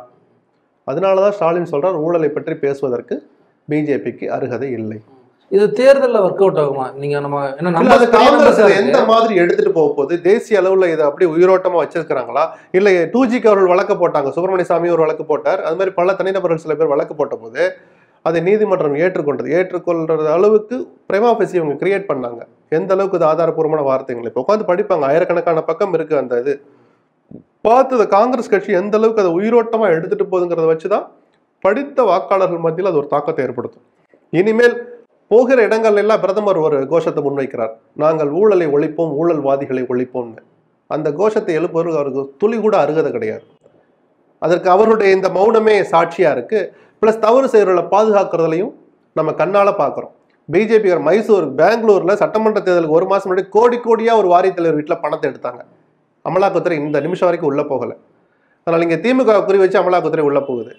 [0.90, 3.16] அதனாலதான் ஸ்டாலின் சொல்றார் ஊழலை பற்றி பேசுவதற்கு
[3.70, 4.98] பிஜேபிக்கு அருகதை இல்லை.
[5.56, 6.84] இது தேர்தல்ல ஒர்க் அவுட் ஆகுமா?
[7.00, 7.70] நீங்க நம்ம என்ன
[8.14, 8.98] காங்கிரஸ் எந்த.
[9.10, 10.14] மாதிரி எடுத்துட்டு போக போகுது?
[10.28, 12.44] தேசிய அளவுல இதை அப்படியே உயிரோட்டமா வச்சிருக்காங்களா
[12.78, 15.60] இல்ல டூ ஜிக்கு அவர்கள் வழக்கு போட்டாங்க சுப்பிரமணிய சாமி ஒரு வழக்கு போட்டார்.
[15.66, 17.64] அது மாதிரி பல தனிநபர்கள் சில பேர் வழக்கு போட்ட போது
[18.28, 19.48] அதை நீதிமன்றம் ஏற்றுக்கொண்டது.
[19.58, 20.76] ஏற்றுக்கொள்றது அளவுக்கு
[21.10, 22.42] பிரேமாபசி இவங்க கிரியேட் பண்ணாங்க.
[22.78, 24.28] எந்த அளவுக்கு இது ஆதாரப்பூர்வமான வார்த்தைகள்?
[24.30, 25.04] இப்போ உட்காந்து படிப்பாங்க.
[25.10, 26.54] ஆயிரக்கணக்கான பக்கம் இருக்கு அந்த இது.
[27.66, 31.04] பார்த்து இந்த காங்கிரஸ் கட்சி எந்த அளவுக்கு அதை உயிரோட்டமாக எடுத்துகிட்டு போகுதுங்கிறத வச்சுதான்
[31.64, 33.84] படித்த வாக்காளர்கள் மத்தியில் அது ஒரு தாக்கத்தை ஏற்படுத்தும்.
[34.32, 34.74] இனிமேல்
[35.30, 37.72] போகிற இடங்கள்ல எல்லாம் பிரதமர் ஒரு கோஷத்தை முன்வைக்கிறார்.
[38.02, 40.42] நாங்கள் ஊழலை ஒழிப்போம் ஊழல்வாதிகளை ஒழிப்போம்னு
[40.90, 43.44] அந்த கோஷத்தை எழுப்பவர் அவருக்கு துளி கூட அருகதை கிடையாது.
[44.42, 46.68] அதற்கு அவருடைய இந்த மௌனமே சாட்சியாக இருக்குது
[47.02, 48.72] ப்ளஸ் தவறு செய்கிறவர்களை பாதுகாக்கிறதுலையும்
[49.18, 50.12] நம்ம கண்ணால் பார்க்குறோம்
[50.48, 55.62] பிஜேபி மைசூர் பெங்களூரில் சட்டமன்ற தேர்தலுக்கு ஒரு மாதம் முன்னாடி கோடி கோடியாக ஒரு வாரியத்தலைவர் வீட்டில் பணத்தை எடுத்தாங்க.
[56.28, 57.96] அமலாக்கத்துறை இந்த நிமிஷம் வரைக்கும் உள்ளே போகலை.
[58.66, 60.72] அதனால் இங்கே திமுக குறி வச்சு அமலாக்கத்துறை உள்ளே போகுது.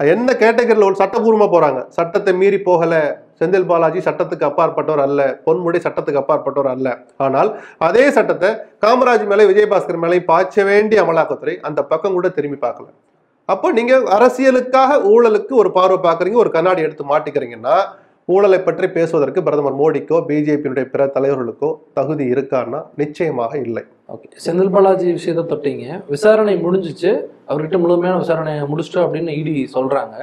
[0.00, 3.00] அது என்ன கேட்டகரியில் ஒரு சட்டபூர்வமாக போகிறாங்க சட்டத்தை மீறி போகலை
[3.40, 6.88] செந்தில் பாலாஜி சட்டத்துக்கு அப்பாற்பட்டவர் அல்ல பொன்முடி சட்டத்துக்கு அப்பாற்பட்டவர் அல்ல.
[7.24, 7.50] ஆனால்
[7.86, 8.50] அதே சட்டத்தை
[8.84, 12.88] காமராஜ் மேலே விஜயபாஸ்கர் மேலே பாய்ச்ச வேண்டிய அமலாக்கத்துறை அந்த பக்கம் கூட திரும்பி பார்க்கல.
[13.48, 17.76] அப்போ நீங்கள் அரசியலுக்காக ஊழலுக்கு ஒரு பார்வை பார்க்குறீங்க ஒரு கண்ணாடி எடுத்து மாட்டிக்கிறீங்கன்னா
[18.28, 23.82] ஊழலை பற்றி பேசுவதற்கு பிரதமர் மோடிக்கோ பிஜேபியினுடைய பிற தலைவர்களுக்கோ தகுதி இருக்கான்னா நிச்சயமாக இல்லை.
[24.12, 25.86] ஓகே செந்தில் பாலாஜி விஷயத்தை தொட்டீங்க.
[26.12, 27.10] விசாரணை முடிஞ்சிச்சு.
[27.50, 30.16] அவர்கிட்ட முழுமையான விசாரணை முடிச்சிட்டோம் அப்படின்னு இடி சொல்றாங்க.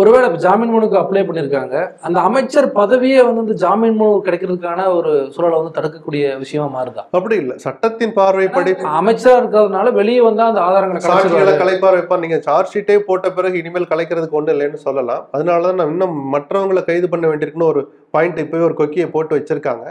[0.00, 1.76] ஒருவேளை இப்ப ஜாமீன் மனுக்கு அப்ளை பண்ணியிருக்காங்க.
[2.06, 7.02] அந்த அமைச்சர் பதவியே வந்து இந்த ஜாமீன் மனு கிடைக்கிறதுக்கான ஒரு சூழலை வந்து தடுக்கக்கூடிய விஷயமா மாறுதா?
[7.18, 7.54] அப்படி இல்லை.
[7.64, 11.52] சட்டத்தின் பார்வைப்படி அமைச்சரா இருக்கிறதுனால வெளியே வந்தா அந்த ஆதாரங்களை சாட்சிகளை.
[11.62, 15.26] கலைப்பார் வைப்பார் நீங்க சார்ஜ் ஷீட்டே போட்ட பிறகு இனிமேல் கலைக்கிறதுக்கு ஒன்றும் இல்லைன்னு சொல்லலாம்.
[15.36, 17.82] அதனால தான் நான் இன்னும் மற்றவங்களை கைது பண்ண வேண்டியிருக்குன்னு ஒரு
[18.16, 19.86] பாயிண்ட் இப்போவே ஒரு கொக்கியை போட்டு வச்சிருக்காங்க.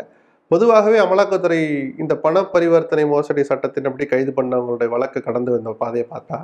[0.51, 1.59] பொதுவாகவே அமலாக்கத்துறை
[2.03, 6.37] இந்த பண பரிவர்த்தனை மோசடி சட்டத்தின்படி கைது பண்ணவங்களுடைய வழக்கு கடந்து வந்த பாதையை பார்த்தா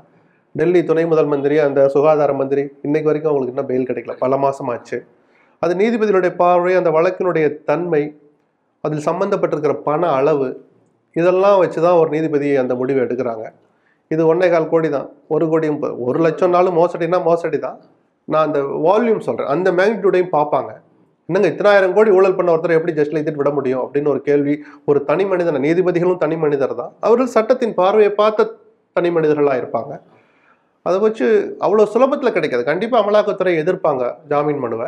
[0.55, 4.13] டெல்லி துணை முதல் மந்திரி அந்த சுகாதார மந்திரி இன்னைக்கு வரைக்கும் அவங்களுக்கு இன்னும் பெயில் கிடைக்கல.
[4.23, 4.97] பல மாதம் ஆச்சு
[5.63, 8.01] அது நீதிபதியுடைய பார்வை அந்த வழக்கினுடைய தன்மை
[8.83, 10.47] அதில் சம்பந்தப்பட்டிருக்கிற பண அளவு
[11.15, 13.45] இதெல்லாம் வச்சு தான் ஒரு நீதிபதி அந்த முடிவை எடுக்கிறாங்க.
[14.11, 15.07] இது ஒன்னே கால் கோடி தான்.
[15.35, 17.79] ஒரு கோடியும் ஒரு லட்சம்னாலும் மோசடினா மோசடி தான்
[18.27, 20.71] நான் அந்த வால்யூம் சொல்கிறேன் அந்த மேக்னிடியூடையும் பார்ப்பாங்க.
[21.29, 24.53] என்னங்க இத்தனாயிரம் கோடி ஊழல் பண்ண ஒருத்தர் எப்படி ஜஸ்ட்ல எழுதிட்டு விட முடியும் அப்படின்னு ஒரு கேள்வி.
[24.89, 28.45] ஒரு தனி மனிதன் நீதிபதிகளும் தனி மனிதர் தான் அவர்கள் சட்டத்தின் பார்வையை பார்த்த
[28.97, 29.93] தனி மனிதர்களாக இருப்பாங்க.
[30.85, 31.25] அதை வச்சு
[31.65, 32.63] அவ்வளோ சுலபத்தில் கிடைக்காது.
[32.69, 34.87] கண்டிப்பாக அமலாக்கத்துறை எதிர்ப்பாங்க ஜாமீன் மனுவை.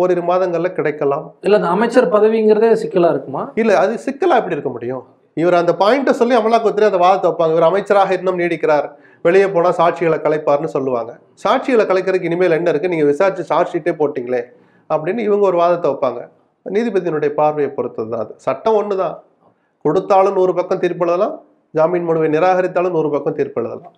[0.00, 1.26] ஓரிரு மாதங்களில் கிடைக்கலாம்.
[1.46, 3.42] இல்ல அந்த அமைச்சர் பதவிங்கிறதே சிக்கலா இருக்குமா?
[3.62, 5.04] இல்லை அது சிக்கலா எப்படி இருக்க முடியும்?
[5.42, 7.54] இவர் அந்த பாயிண்ட்டை சொல்லி அமலாக்கத்துறை அந்த வாதத்தை வைப்பாங்க.
[7.56, 8.86] இவர் அமைச்சராக இன்னும் நீடிக்கிறார்.
[9.26, 11.12] வெளியே போனால் சாட்சிகளை கலைப்பார்னு சொல்லுவாங்க.
[11.44, 12.92] சாட்சிகளை கலைக்கிறதுக்கு இனிமேல் என்ன இருக்கு?
[12.92, 14.42] நீங்க விசாரிச்சு சார்ஜ் ஷீட்டே போட்டிங்களே.
[14.94, 16.20] அப்படின்னு இவங்க ஒரு வாதத்தை வைப்பாங்க.
[16.66, 18.34] நீதிபதியினுடைய பார்வையை பொறுத்தது தான் அது.
[18.46, 19.16] சட்டம் ஒன்று தான்
[19.84, 21.34] கொடுத்தாலும் நூறு பக்கம் தீர்ப்பு எழுதலாம்.
[21.74, 23.94] ஜாமீன் மனுவை நிராகரித்தாலும் நூறு பக்கம் தீர்ப்பு எழுதலாம்.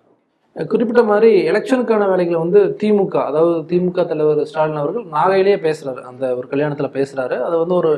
[0.65, 6.47] குறிப்பிட்ட மாதிரி எலெக்ஷனுக்கான வேலைகளை வந்து திமுக அதாவது திமுக தலைவர் ஸ்டாலின் அவர்கள் நாகையிலேயே பேசுகிறாரு அந்த ஒரு
[6.53, 7.91] கல்யாணத்தில் பேசுகிறாரு அது வந்து ஒரு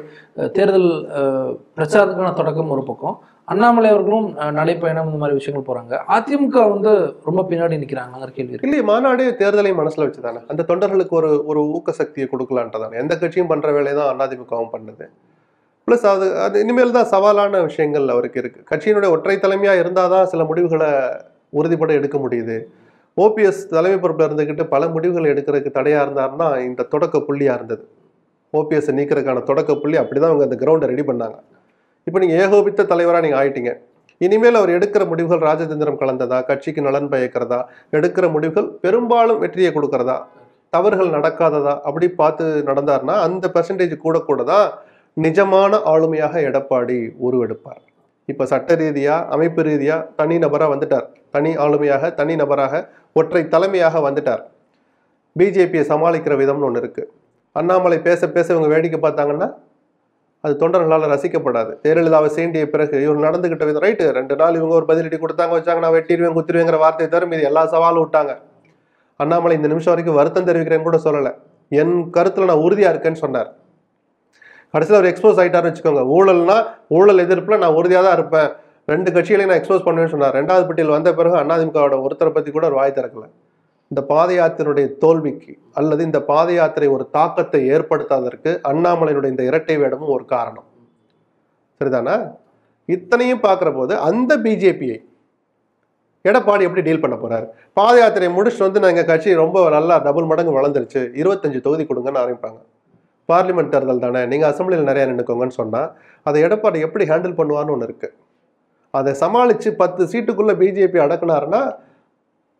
[0.57, 0.89] தேர்தல்
[1.77, 3.17] பிரச்சாரத்துக்கான தொடக்கம் ஒரு பக்கம்.
[3.47, 5.93] அண்ணாமலை அவர்களும் நடைப்பயணம் இந்த மாதிரி விஷயங்கள் போறாங்க.
[6.15, 6.91] அதிமுக வந்து
[7.27, 8.67] ரொம்ப பின்னாடி நிற்கிறாங்க கேள்வி இருக்கு.
[8.67, 10.41] இல்லையே மாநாடு தேர்தலை மனசுல வச்சுதானே?
[10.51, 15.07] அந்த தொண்டர்களுக்கு ஒரு ஒரு ஊக்க சக்தியை கொடுக்கலான்றதானே எந்த கட்சியும் பண்ற வேலையை தான் அதிமுகவும் பண்ணுது.
[15.87, 18.61] ப்ளஸ் அது அது இனிமேல் தான் சவாலான விஷயங்கள் அவருக்கு இருக்கு.
[18.71, 20.91] கட்சியினுடைய ஒற்றை தலைமையா இருந்தாதான் சில முடிவுகளை
[21.53, 22.57] உறுதிப்பட எடுக்க முடியுது.
[23.17, 27.83] ஓபிஎஸ் தலைமை பொறுப்பில் இருந்துக்கிட்டு பல முடிவுகள் எடுக்கிறதுக்கு தடையாக இருந்தாருன்னா இந்த தொடக்க புள்ளியாக இருந்தது.
[28.53, 31.37] ஓபிஎஸ்ஸை நீக்கிறதுக்கான தொடக்க புள்ளி அப்படிதான் அவங்க அந்த கிரவுண்டை ரெடி பண்ணாங்க.
[32.07, 33.71] இப்போ நீங்கள் ஏகோபித்த தலைவராக நீங்கள் ஆயிட்டீங்க.
[34.25, 36.37] இனிமேல் அவர் எடுக்கிற முடிவுகள் ராஜதந்திரம் கலந்ததா?
[36.47, 37.59] கட்சிக்கு நலன் பயக்கிறதா?
[37.97, 40.17] எடுக்கிற முடிவுகள் பெரும்பாலும் வெற்றியை கொடுக்கறதா?
[40.69, 41.75] தவறுகள் நடக்காததா?
[41.87, 44.67] அப்படி பார்த்து நடந்தார்னா அந்த பெர்சன்டேஜ் கூட கூட தான்
[45.25, 46.97] நிஜமான ஆளுமையாக எடப்பாடி
[47.27, 47.81] உருவெடுப்பார்.
[48.31, 51.07] இப்போ சட்ட ரீதியாக அமைப்பு ரீதியாக தனி நபராக வந்துட்டார்.
[51.35, 52.83] தனி ஆளுமையாக தனி நபராக
[53.19, 54.43] ஒற்றை தலைமையாக வந்துட்டார்.
[55.35, 57.09] பிஜேபியை சமாளிக்கிற விதம்னு ஒன்று இருக்குது
[57.59, 59.47] அண்ணாமலை பேச பேச இவங்க வேடிக்கை பார்த்தாங்கன்னா
[60.43, 61.71] அது தொண்டர்களால் ரசிக்கப்படாது.
[61.83, 65.95] ஜெயலலிதாவை சீண்டிய பிறகு இவர் நடந்துகிட்ட விதம் ரைட்டு ரெண்டு நாள் இவங்க ஒரு பதிலடி கொடுத்தாங்க வச்சாங்க நான்
[65.95, 68.33] வெட்டிடுவேன் குத்திடுவேங்கிற வார்த்தையை தவிர மீது எல்லா சவாலும் விட்டாங்க.
[69.23, 71.31] அண்ணாமலை இந்த நிமிஷம் வரைக்கும் வருத்தம் தெரிவிக்கிறேன்னு கூட சொல்லலை.
[71.81, 73.49] என் கருத்தில் நான் உறுதியாக இருக்கேன்னு சொன்னார்.
[74.73, 76.03] கடைசியில் அவர் எக்ஸ்போஸ் ஆகிட்டார்னு வச்சுக்கோங்க.
[76.17, 76.57] ஊழல்னா
[76.97, 78.49] ஊழல் எதிர்ப்பில் நான் உறுதியாக தான் இருப்பேன்.
[78.91, 80.35] ரெண்டு கட்சிகளையும் நான் எக்ஸ்போஸ் பண்ணுவேன்னு சொன்னார்.
[80.39, 83.25] ரெண்டாவது பட்டியல் வந்த பிறகு அதிமுகவோட ஒருத்தரை பற்றி கூட ஒரு வாய் திறக்கல.
[83.91, 90.13] இந்த பாத யாத்திரையுடைய தோல்விக்கு அல்லது இந்த பாத யாத்திரை ஒரு தாக்கத்தை ஏற்படுத்தாததற்கு அண்ணாமலையினுடைய இந்த இரட்டை வேடமும்
[90.15, 90.67] ஒரு காரணம்.
[91.81, 92.15] சரிதானா?
[92.95, 94.97] இத்தனையும் பார்க்குற போது அந்த பிஜேபியை
[96.25, 97.45] எடப்பாடி எப்படி டீல் பண்ண போறாரு?
[97.79, 101.01] பாத யாத்திரையை முடிச்சுட்டு வந்து நான் எங்கள் கட்சி ரொம்ப நல்லா டபுள் மடங்கு வளர்ந்துருச்சு.
[101.21, 102.59] இருபத்தஞ்சு தொகுதி கொடுங்கன்னு ஆரம்பிப்பாங்க.
[103.29, 104.21] பார்லிமெண்ட் தேர்தல் தானே?
[104.31, 105.89] நீங்கள் அசம்பிளியில் நிறையா நின்றுக்கோங்கன்னு சொன்னால்
[106.29, 108.15] அதை எடப்பாடி எப்படி ஹேண்டில் பண்ணுவார்னு ஒன்று இருக்குது
[108.93, 111.61] அதை சமாளித்து பத்து சீட்டுக்குள்ளே பிஜேபி அடக்குனாருன்னா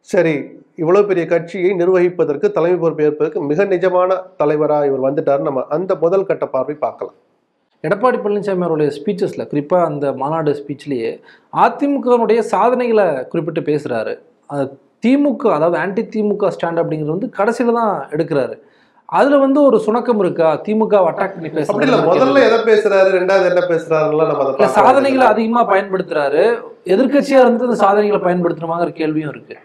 [0.09, 0.35] சரி
[0.81, 6.27] இவ்வளோ பெரிய கட்சியை நிர்வகிப்பதற்கு தலைமை பொறுப்பு ஏற்பதற்கு மிக நிஜமான தலைவராக இவர் வந்துட்டார் நம்ம அந்த முதல்
[6.29, 7.17] கட்ட பார்வை பார்க்கலாம்.
[7.83, 11.11] எடப்பாடி பழனிசாமி அவருடைய ஸ்பீச்சஸில் குறிப்பா அந்த மாநாடு ஸ்பீச்லேயே
[11.63, 14.13] அதிமுகனுடைய சாதனைகளை குறிப்பிட்டு பேசுகிறாரு
[15.03, 18.55] திமுக அதாவது ஆன்டி திமுக ஸ்டாண்ட் அப்படிங்கிறது வந்து கடைசியில் தான் எடுக்கிறாரு.
[19.09, 20.49] அதுல வந்து ஒரு சுணக்கம் இருக்கா?
[20.65, 23.61] திமுக அட்டாக் பண்ணி இல்ல பேசுறாரு முதல்ல எதை பேசுறாரு ரெண்டாவது என்ன
[24.23, 26.43] நம்ம பார்க்க சாதனைகளை அதிகமா பயன்படுத்துறாரு.
[26.93, 29.55] எதிர்க்கட்சியா இருந்து அந்த சாதனைகளை பயன்படுத்தணுமாங்கிற கேள்வியும் இருக்கு.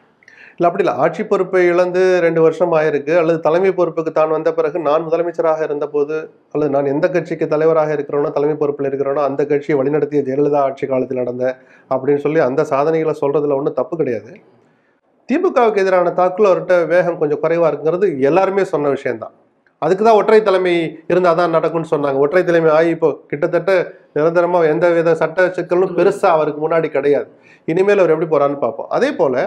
[0.58, 0.92] இல்ல அப்படி இல்ல.
[1.04, 3.12] ஆட்சி பொறுப்பை இழந்து ரெண்டு வருஷம் ஆயிருக்கு.
[3.20, 6.16] அல்லது தலைமை பொறுப்புக்கு தான் வந்த பிறகு நான் முதலமைச்சராக இருந்தபோது
[6.54, 11.22] அல்லது நான் எந்த கட்சிக்கு தலைவராக இருக்கிறோனோ தலைமை பொறுப்பில் இருக்கிறோனோ அந்த கட்சியை வழிநடத்திய ஜெயலலிதா ஆட்சி காலத்தில்
[11.22, 11.44] நடந்த
[11.90, 14.32] அப்படின்னு சொல்லி அந்த சாதனைகளை சொல்றதுல ஒன்றும் தப்பு கிடையாது.
[15.28, 19.34] திமுகவுக்கு எதிரான தாக்குல அவர்கிட்ட வேகம் கொஞ்சம் குறைவாக இருக்குங்கிறது எல்லாருமே சொன்ன விஷயம்தான்.
[19.84, 20.74] அதுக்கு தான் ஒற்றை தலைமை
[21.12, 22.18] இருந்தால் தான் நடக்கும்னு சொன்னாங்க.
[22.24, 23.72] ஒற்றை தலைமை ஆகி இப்போ கிட்டத்தட்ட
[24.16, 27.28] நிரந்தரமாக எந்த வித சட்ட சிக்கலும் பெருசாக அவருக்கு முன்னாடி கிடையாது.
[27.72, 28.88] இனிமேல் அவர் எப்படி போகிறான்னு பார்ப்போம்.
[28.96, 29.40] அதே போல்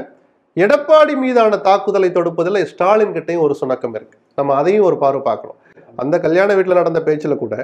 [0.57, 5.59] எடப்பாடி மீதான தாக்குதலை தொடுப்பதில் ஸ்டாலின் கிட்டையும் ஒரு சுணக்கம் இருக்குது நம்ம அதையும் ஒரு பார்வை பார்க்கணும்.
[6.03, 7.55] அந்த கல்யாண வீட்டில் நடந்த பேச்சில் கூட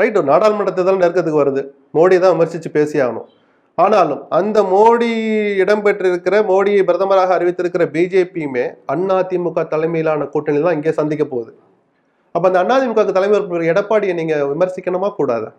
[0.00, 1.62] ரைட் ஒரு நாடாளுமன்ற தேர்தல் நெருக்கத்துக்கு வருது.
[1.96, 3.26] மோடி தான் விமர்சித்து பேசியாகணும்.
[3.82, 5.08] ஆனாலும் அந்த மோடி
[5.62, 11.50] இடம்பெற்றிருக்கிற மோடியை பிரதமராக அறிவித்திருக்கிற பிஜேபியுமே அதிமுக தலைமையிலான கூட்டணி தான் இங்கே சந்திக்க போகுது.
[12.34, 15.50] அப்போ அந்த அதிமுக தலைமை இருக்கிற எடப்பாடியை நீங்கள் விமர்சிக்கணுமா கூடாதா?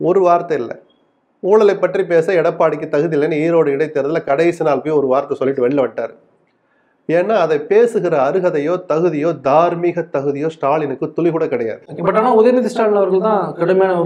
[0.00, 0.76] ஒரு வார்த்தை இல்லை.
[1.42, 5.82] ஊழலை பற்றி பேச எடப்பாடிக்கு தகுதி இல்லைன்னு ஈரோடு இடைத்தேர்தலில் கடைசி நாள் போய் ஒரு வார்த்தை சொல்லிட்டு வெளில
[5.84, 6.14] வந்துட்டார்.
[7.08, 11.80] ஏன்னா அதை பேசுகிற அருகதையோ தகுதியோ தார்மீக தகுதியோ ஸ்டாலினுக்கு துளி கூட கிடையாது.
[12.06, 13.96] பட் ஆனா உதயநிதி ஸ்டாலின் அவர்கள் தான் கடுமையான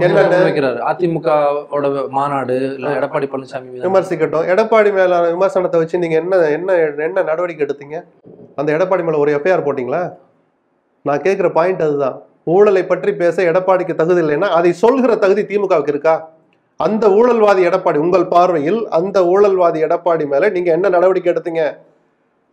[0.47, 0.79] வைக்கிறாரு.
[0.91, 4.47] அதிமுகவோட மாநாடு இல்ல எடப்பாடி பழனிசாமி விமர்சிக்கட்டும்.
[4.53, 7.97] எடப்பாடி மேல விமர்சனத்தை வச்சு நீங்க என்ன என்ன என்ன நடவடிக்கை எடுத்தீங்க?
[8.61, 10.03] அந்த எடப்பாடி மேல ஒரு எஃப்ஐஆர் போட்டீங்களா?
[11.05, 12.17] நான் கேட்கிற பாயிண்ட் அதுதான்.
[12.55, 16.15] ஊழலை பற்றி பேச எடப்பாடிக்கு தகுதி இல்லைன்னா அதை சொல்கிற தகுதி திமுகவுக்கு இருக்கா?
[16.79, 21.63] அந்த ஊழல்வாதி எடப்பாடி உங்கள் பார்வையில் அந்த ஊழல்வாதி எடப்பாடி மேல நீங்க என்ன நடவடிக்கை எடுத்தீங்க?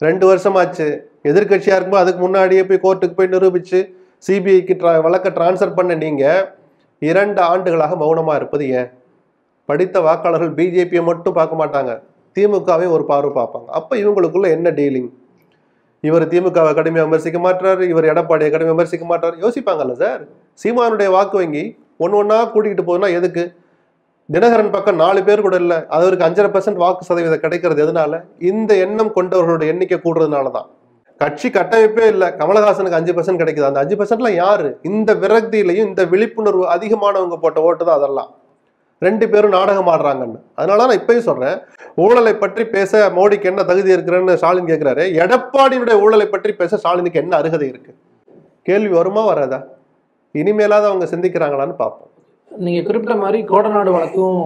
[0.01, 0.87] ரெண்டு வருஷமாச்சு.
[1.31, 3.79] எதிர்கட்சியாக இருக்கும்போது அதுக்கு முன்னாடியே போய் கோர்ட்டுக்கு போய் நிரூபித்து
[4.27, 6.43] சிபிஐக்கு ட்ரா வழக்கை டிரான்ஸ்ஃபர் பண்ண நீங்கள்
[6.99, 8.91] இரண்டு ஆண்டுகளாக மௌனமாக இருப்பது ஏன்?
[9.69, 11.93] படித்த வாக்காளர்கள் பிஜேபியை மட்டும் பார்க்க மாட்டாங்க.
[12.37, 13.69] திமுகவே ஒரு பார்வை பார்ப்பாங்க.
[13.79, 15.11] அப்போ இவங்களுக்குள்ள என்ன டீலிங்
[16.01, 19.37] இவர் திமுகவை கடுமையாக விமர்சிக்க மாட்டார் இவர் எடப்பாடியை கடுமையாக விமர்சிக்க மாட்டார்.
[19.45, 20.23] யோசிப்பாங்கல்ல சார்?
[20.63, 21.65] சீமானுடைய வாக்கு வங்கி
[21.97, 23.45] ஒன்று ஒன்றா கூட்டிகிட்டு போதுன்னா எதுக்கு?
[24.33, 25.77] தினகரன் பக்கம் நாலு பேர் கூட இல்லை.
[25.97, 27.81] அவருக்கு அஞ்சரை பர்சன்ட் வாக்கு சதவீதம் கிடைக்கிறது.
[27.87, 28.21] எதனால?
[28.51, 30.69] இந்த எண்ணம் கொண்டவர்களோட எண்ணிக்கை கூடுறதுனால தான்.
[31.21, 32.29] கட்சி கட்டமைப்பே இல்லை.
[32.29, 33.67] கமலஹாசனுக்கு அஞ்சு பர்சன்ட் கிடைக்குது.
[33.71, 34.79] அந்த அஞ்சு பர்சன்ட்ல யாரு?
[34.91, 38.31] இந்த விரக்தியிலையும் இந்த விழிப்புணர்வு அதிகமானவங்க போட்ட ஓட்டு தான் அதெல்லாம்.
[39.03, 40.41] ரெண்டு பேரும் நாடகம் ஆடுறாங்கன்னு.
[40.55, 41.57] அதனால நான் இப்பயும் சொல்றேன்.
[42.05, 47.37] ஊழலை பற்றி பேச மோடிக்கு என்ன தகுதி இருக்கிறேன்னு ஸ்டாலின் கேட்கிறாரு எடப்பாடியினுடைய ஊழலை பற்றி பேச ஸ்டாலினுக்கு என்ன
[47.37, 47.95] அருகதை இருக்கு?
[48.63, 49.61] கேள்வி வருமா வராதா?
[50.35, 52.11] இனிமேலாவது அவங்க சிந்திக்கிறாங்களான்னு பார்ப்போம்.
[52.59, 54.41] நீங்க குறிப்பிட்ட மாதிரி கோடநாடு வழக்கும்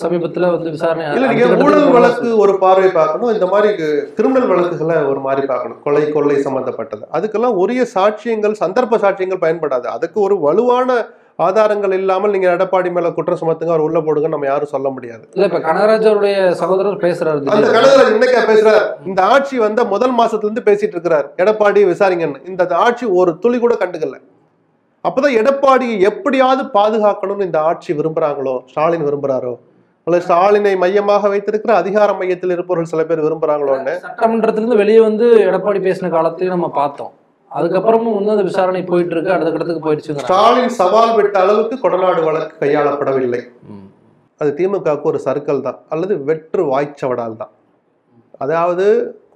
[0.00, 3.32] சமீபத்துல வந்து விசாரணை இல்ல நீங்க ஊழல் வழக்கு ஒரு பார்வை பார்க்கணும்.
[3.32, 3.74] இந்த மாதிரி
[4.14, 5.78] கிரிமினல் வழக்குகளை ஒரு மாதிரி பார்க்கணும்.
[5.82, 7.04] கொலை கொள்ளை சம்பந்தப்பட்டது.
[7.12, 9.84] அதுக்கெல்லாம் உரிய சாட்சியங்கள் சந்தர்ப்ப சாட்சியங்கள் பயன்படாது.
[9.84, 14.72] அதுக்கு ஒரு வலுவான ஆதாரங்கள் இல்லாமல் நீங்க எடப்பாடி மேல குற்றம் சுமத்துங்க அவர் உள்ள போடுங்க நம்ம யாரும்
[14.72, 15.28] சொல்ல முடியாது.
[15.32, 17.70] இல்ல இப்ப கனகராஜ் அவருடைய சகோதரர் பேசுறாரு அந்த.
[17.76, 18.86] கனகராஜ் இன்னைக்கா பேசுறாரு.
[19.06, 21.32] இந்த ஆட்சி வந்த முதல் மாசத்துல இருந்து பேசிட்டு இருக்கிறார்.
[21.36, 22.48] எடப்பாடி விசாரிங்கன்னு.
[22.48, 24.18] இந்த ஆட்சி ஒரு துளி கூட கண்டுக்கல.
[25.06, 29.52] அப்பதான் எடப்பாடியை எப்படியாவது பாதுகாக்கணும்னு இந்த ஆட்சி விரும்புறாங்களோ ஸ்டாலின் விரும்புறாரோ?
[30.06, 33.94] அல்லது ஸ்டாலினை மையமாக வைத்திருக்கிற அதிகார மையத்தில் இருப்பவர்கள் சில பேர் விரும்புறாங்களோன்னு?
[34.06, 37.12] சட்டமன்றத்திலிருந்து வெளியே வந்து எடப்பாடி பேசின காலத்தையும் நம்ம பார்த்தோம்.
[37.50, 40.30] அதுக்கப்புறமும் வந்து அந்த விசாரணை போயிட்டு இருக்கு அடுத்த கட்டத்துக்கு போயிடுச்சுங்கிறாங்க.
[40.30, 43.40] ஸ்டாலின் சவால் விட்ட அளவுக்கு கொடநாடு வழக்கு கையாளப்படவில்லை.
[44.40, 47.52] அது திமுகவுக்கு ஒரு சர்க்கிள் தான் அல்லது வெற்று வாய்ச்சவடால் தான்.
[48.44, 48.84] அதாவது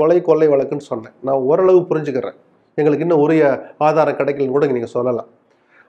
[0.01, 1.14] கொலை கொள்ளை வழக்குன்னு சொன்னேன்.
[1.29, 2.37] நான் ஓரளவு புரிஞ்சுக்கிறேன்.
[2.79, 3.44] எங்களுக்கு இன்னும் உரிய
[3.87, 5.31] ஆதாரம் கிடைக்கலன்னு கூட நீங்க சொல்லலாம்.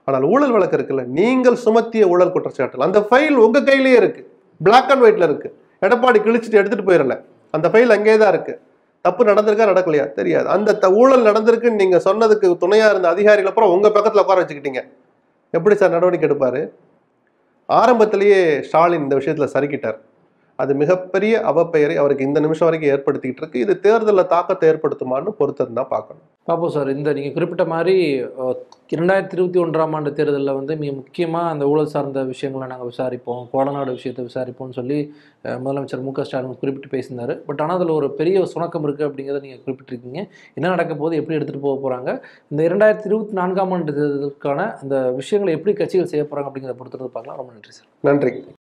[0.04, 2.86] ஆனால் ஊழல் வழக்கு இருக்குல்ல நீங்கள் சுமத்திய ஊழல் குற்றச்சாட்டுகள்.
[2.88, 4.22] அந்த ஃபைல் உங்க கையிலேயே இருக்கு.
[4.62, 5.58] பிளாக் அண்ட் ஒயிட்ல இருக்கு.
[5.80, 7.24] எடப்பாடி கிழிச்சிட்டு எடுத்துட்டு போயிடல.
[7.50, 8.60] அந்த ஃபைல் அங்கேயே தான் இருக்கு.
[9.02, 10.12] தப்பு நடந்திருக்கா நடக்கலையா?
[10.12, 10.48] தெரியாது.
[10.48, 14.82] அந்த ஊழல் நடந்திருக்குன்னு நீங்க சொன்னதுக்கு துணையா இருந்த அதிகாரிகள் அப்புறம் உங்க பக்கத்துல உட்கார வச்சுக்கிட்டீங்க.
[15.50, 16.70] எப்படி சார் நடவடிக்கை எடுப்பாரு?
[17.66, 19.98] ஆரம்பத்திலேயே ஸ்டாலின் இந்த விஷயத்துல சறுக்கிட்டார்.
[20.62, 23.64] அது மிகப்பெரிய அவப்பெயரை அவருக்கு இந்த நிமிஷம் வரைக்கும் ஏற்படுத்திக்கிட்டு இருக்கு.
[23.64, 26.24] இது தேர்தலில் தாக்கத்தை ஏற்படுத்துமான்னு பொறுத்தது தான் பார்க்கணும்.
[26.48, 27.94] பாப்போம் சார் இந்த நீங்க குறிப்பிட்ட மாதிரி
[28.94, 33.94] இரண்டாயிரத்தி இருபத்தி ஒன்றாம் ஆண்டு தேர்தலில் வந்து மிக முக்கியமா அந்த ஊழல் சார்ந்த விஷயங்களை நாங்கள் விசாரிப்போம் கோடநாடு
[33.98, 34.98] விஷயத்தை விசாரிப்போம்னு சொல்லி
[35.64, 39.60] முதலமைச்சர் மு க ஸ்டாலின் குறிப்பிட்டு பேசியிருந்தாரு பட் ஆனால் அதில் ஒரு பெரிய சுணக்கம் இருக்கு அப்படிங்கிறத நீங்க
[39.64, 40.22] குறிப்பிட்டிருக்கீங்க.
[40.58, 42.12] என்ன நடக்க போகுது எப்படி எடுத்துட்டு போக போறாங்க
[42.52, 47.40] இந்த இரண்டாயிரத்தி இருபத்தி நான்காம் ஆண்டு தேர்தலுக்கான அந்த விஷயங்களை எப்படி கட்சிகள் செய்ய போறாங்க அப்படிங்கிறத பொறுத்தது பார்க்கலாம்.
[47.42, 47.88] ரொம்ப நன்றி சார்.
[48.10, 48.32] நன்றி.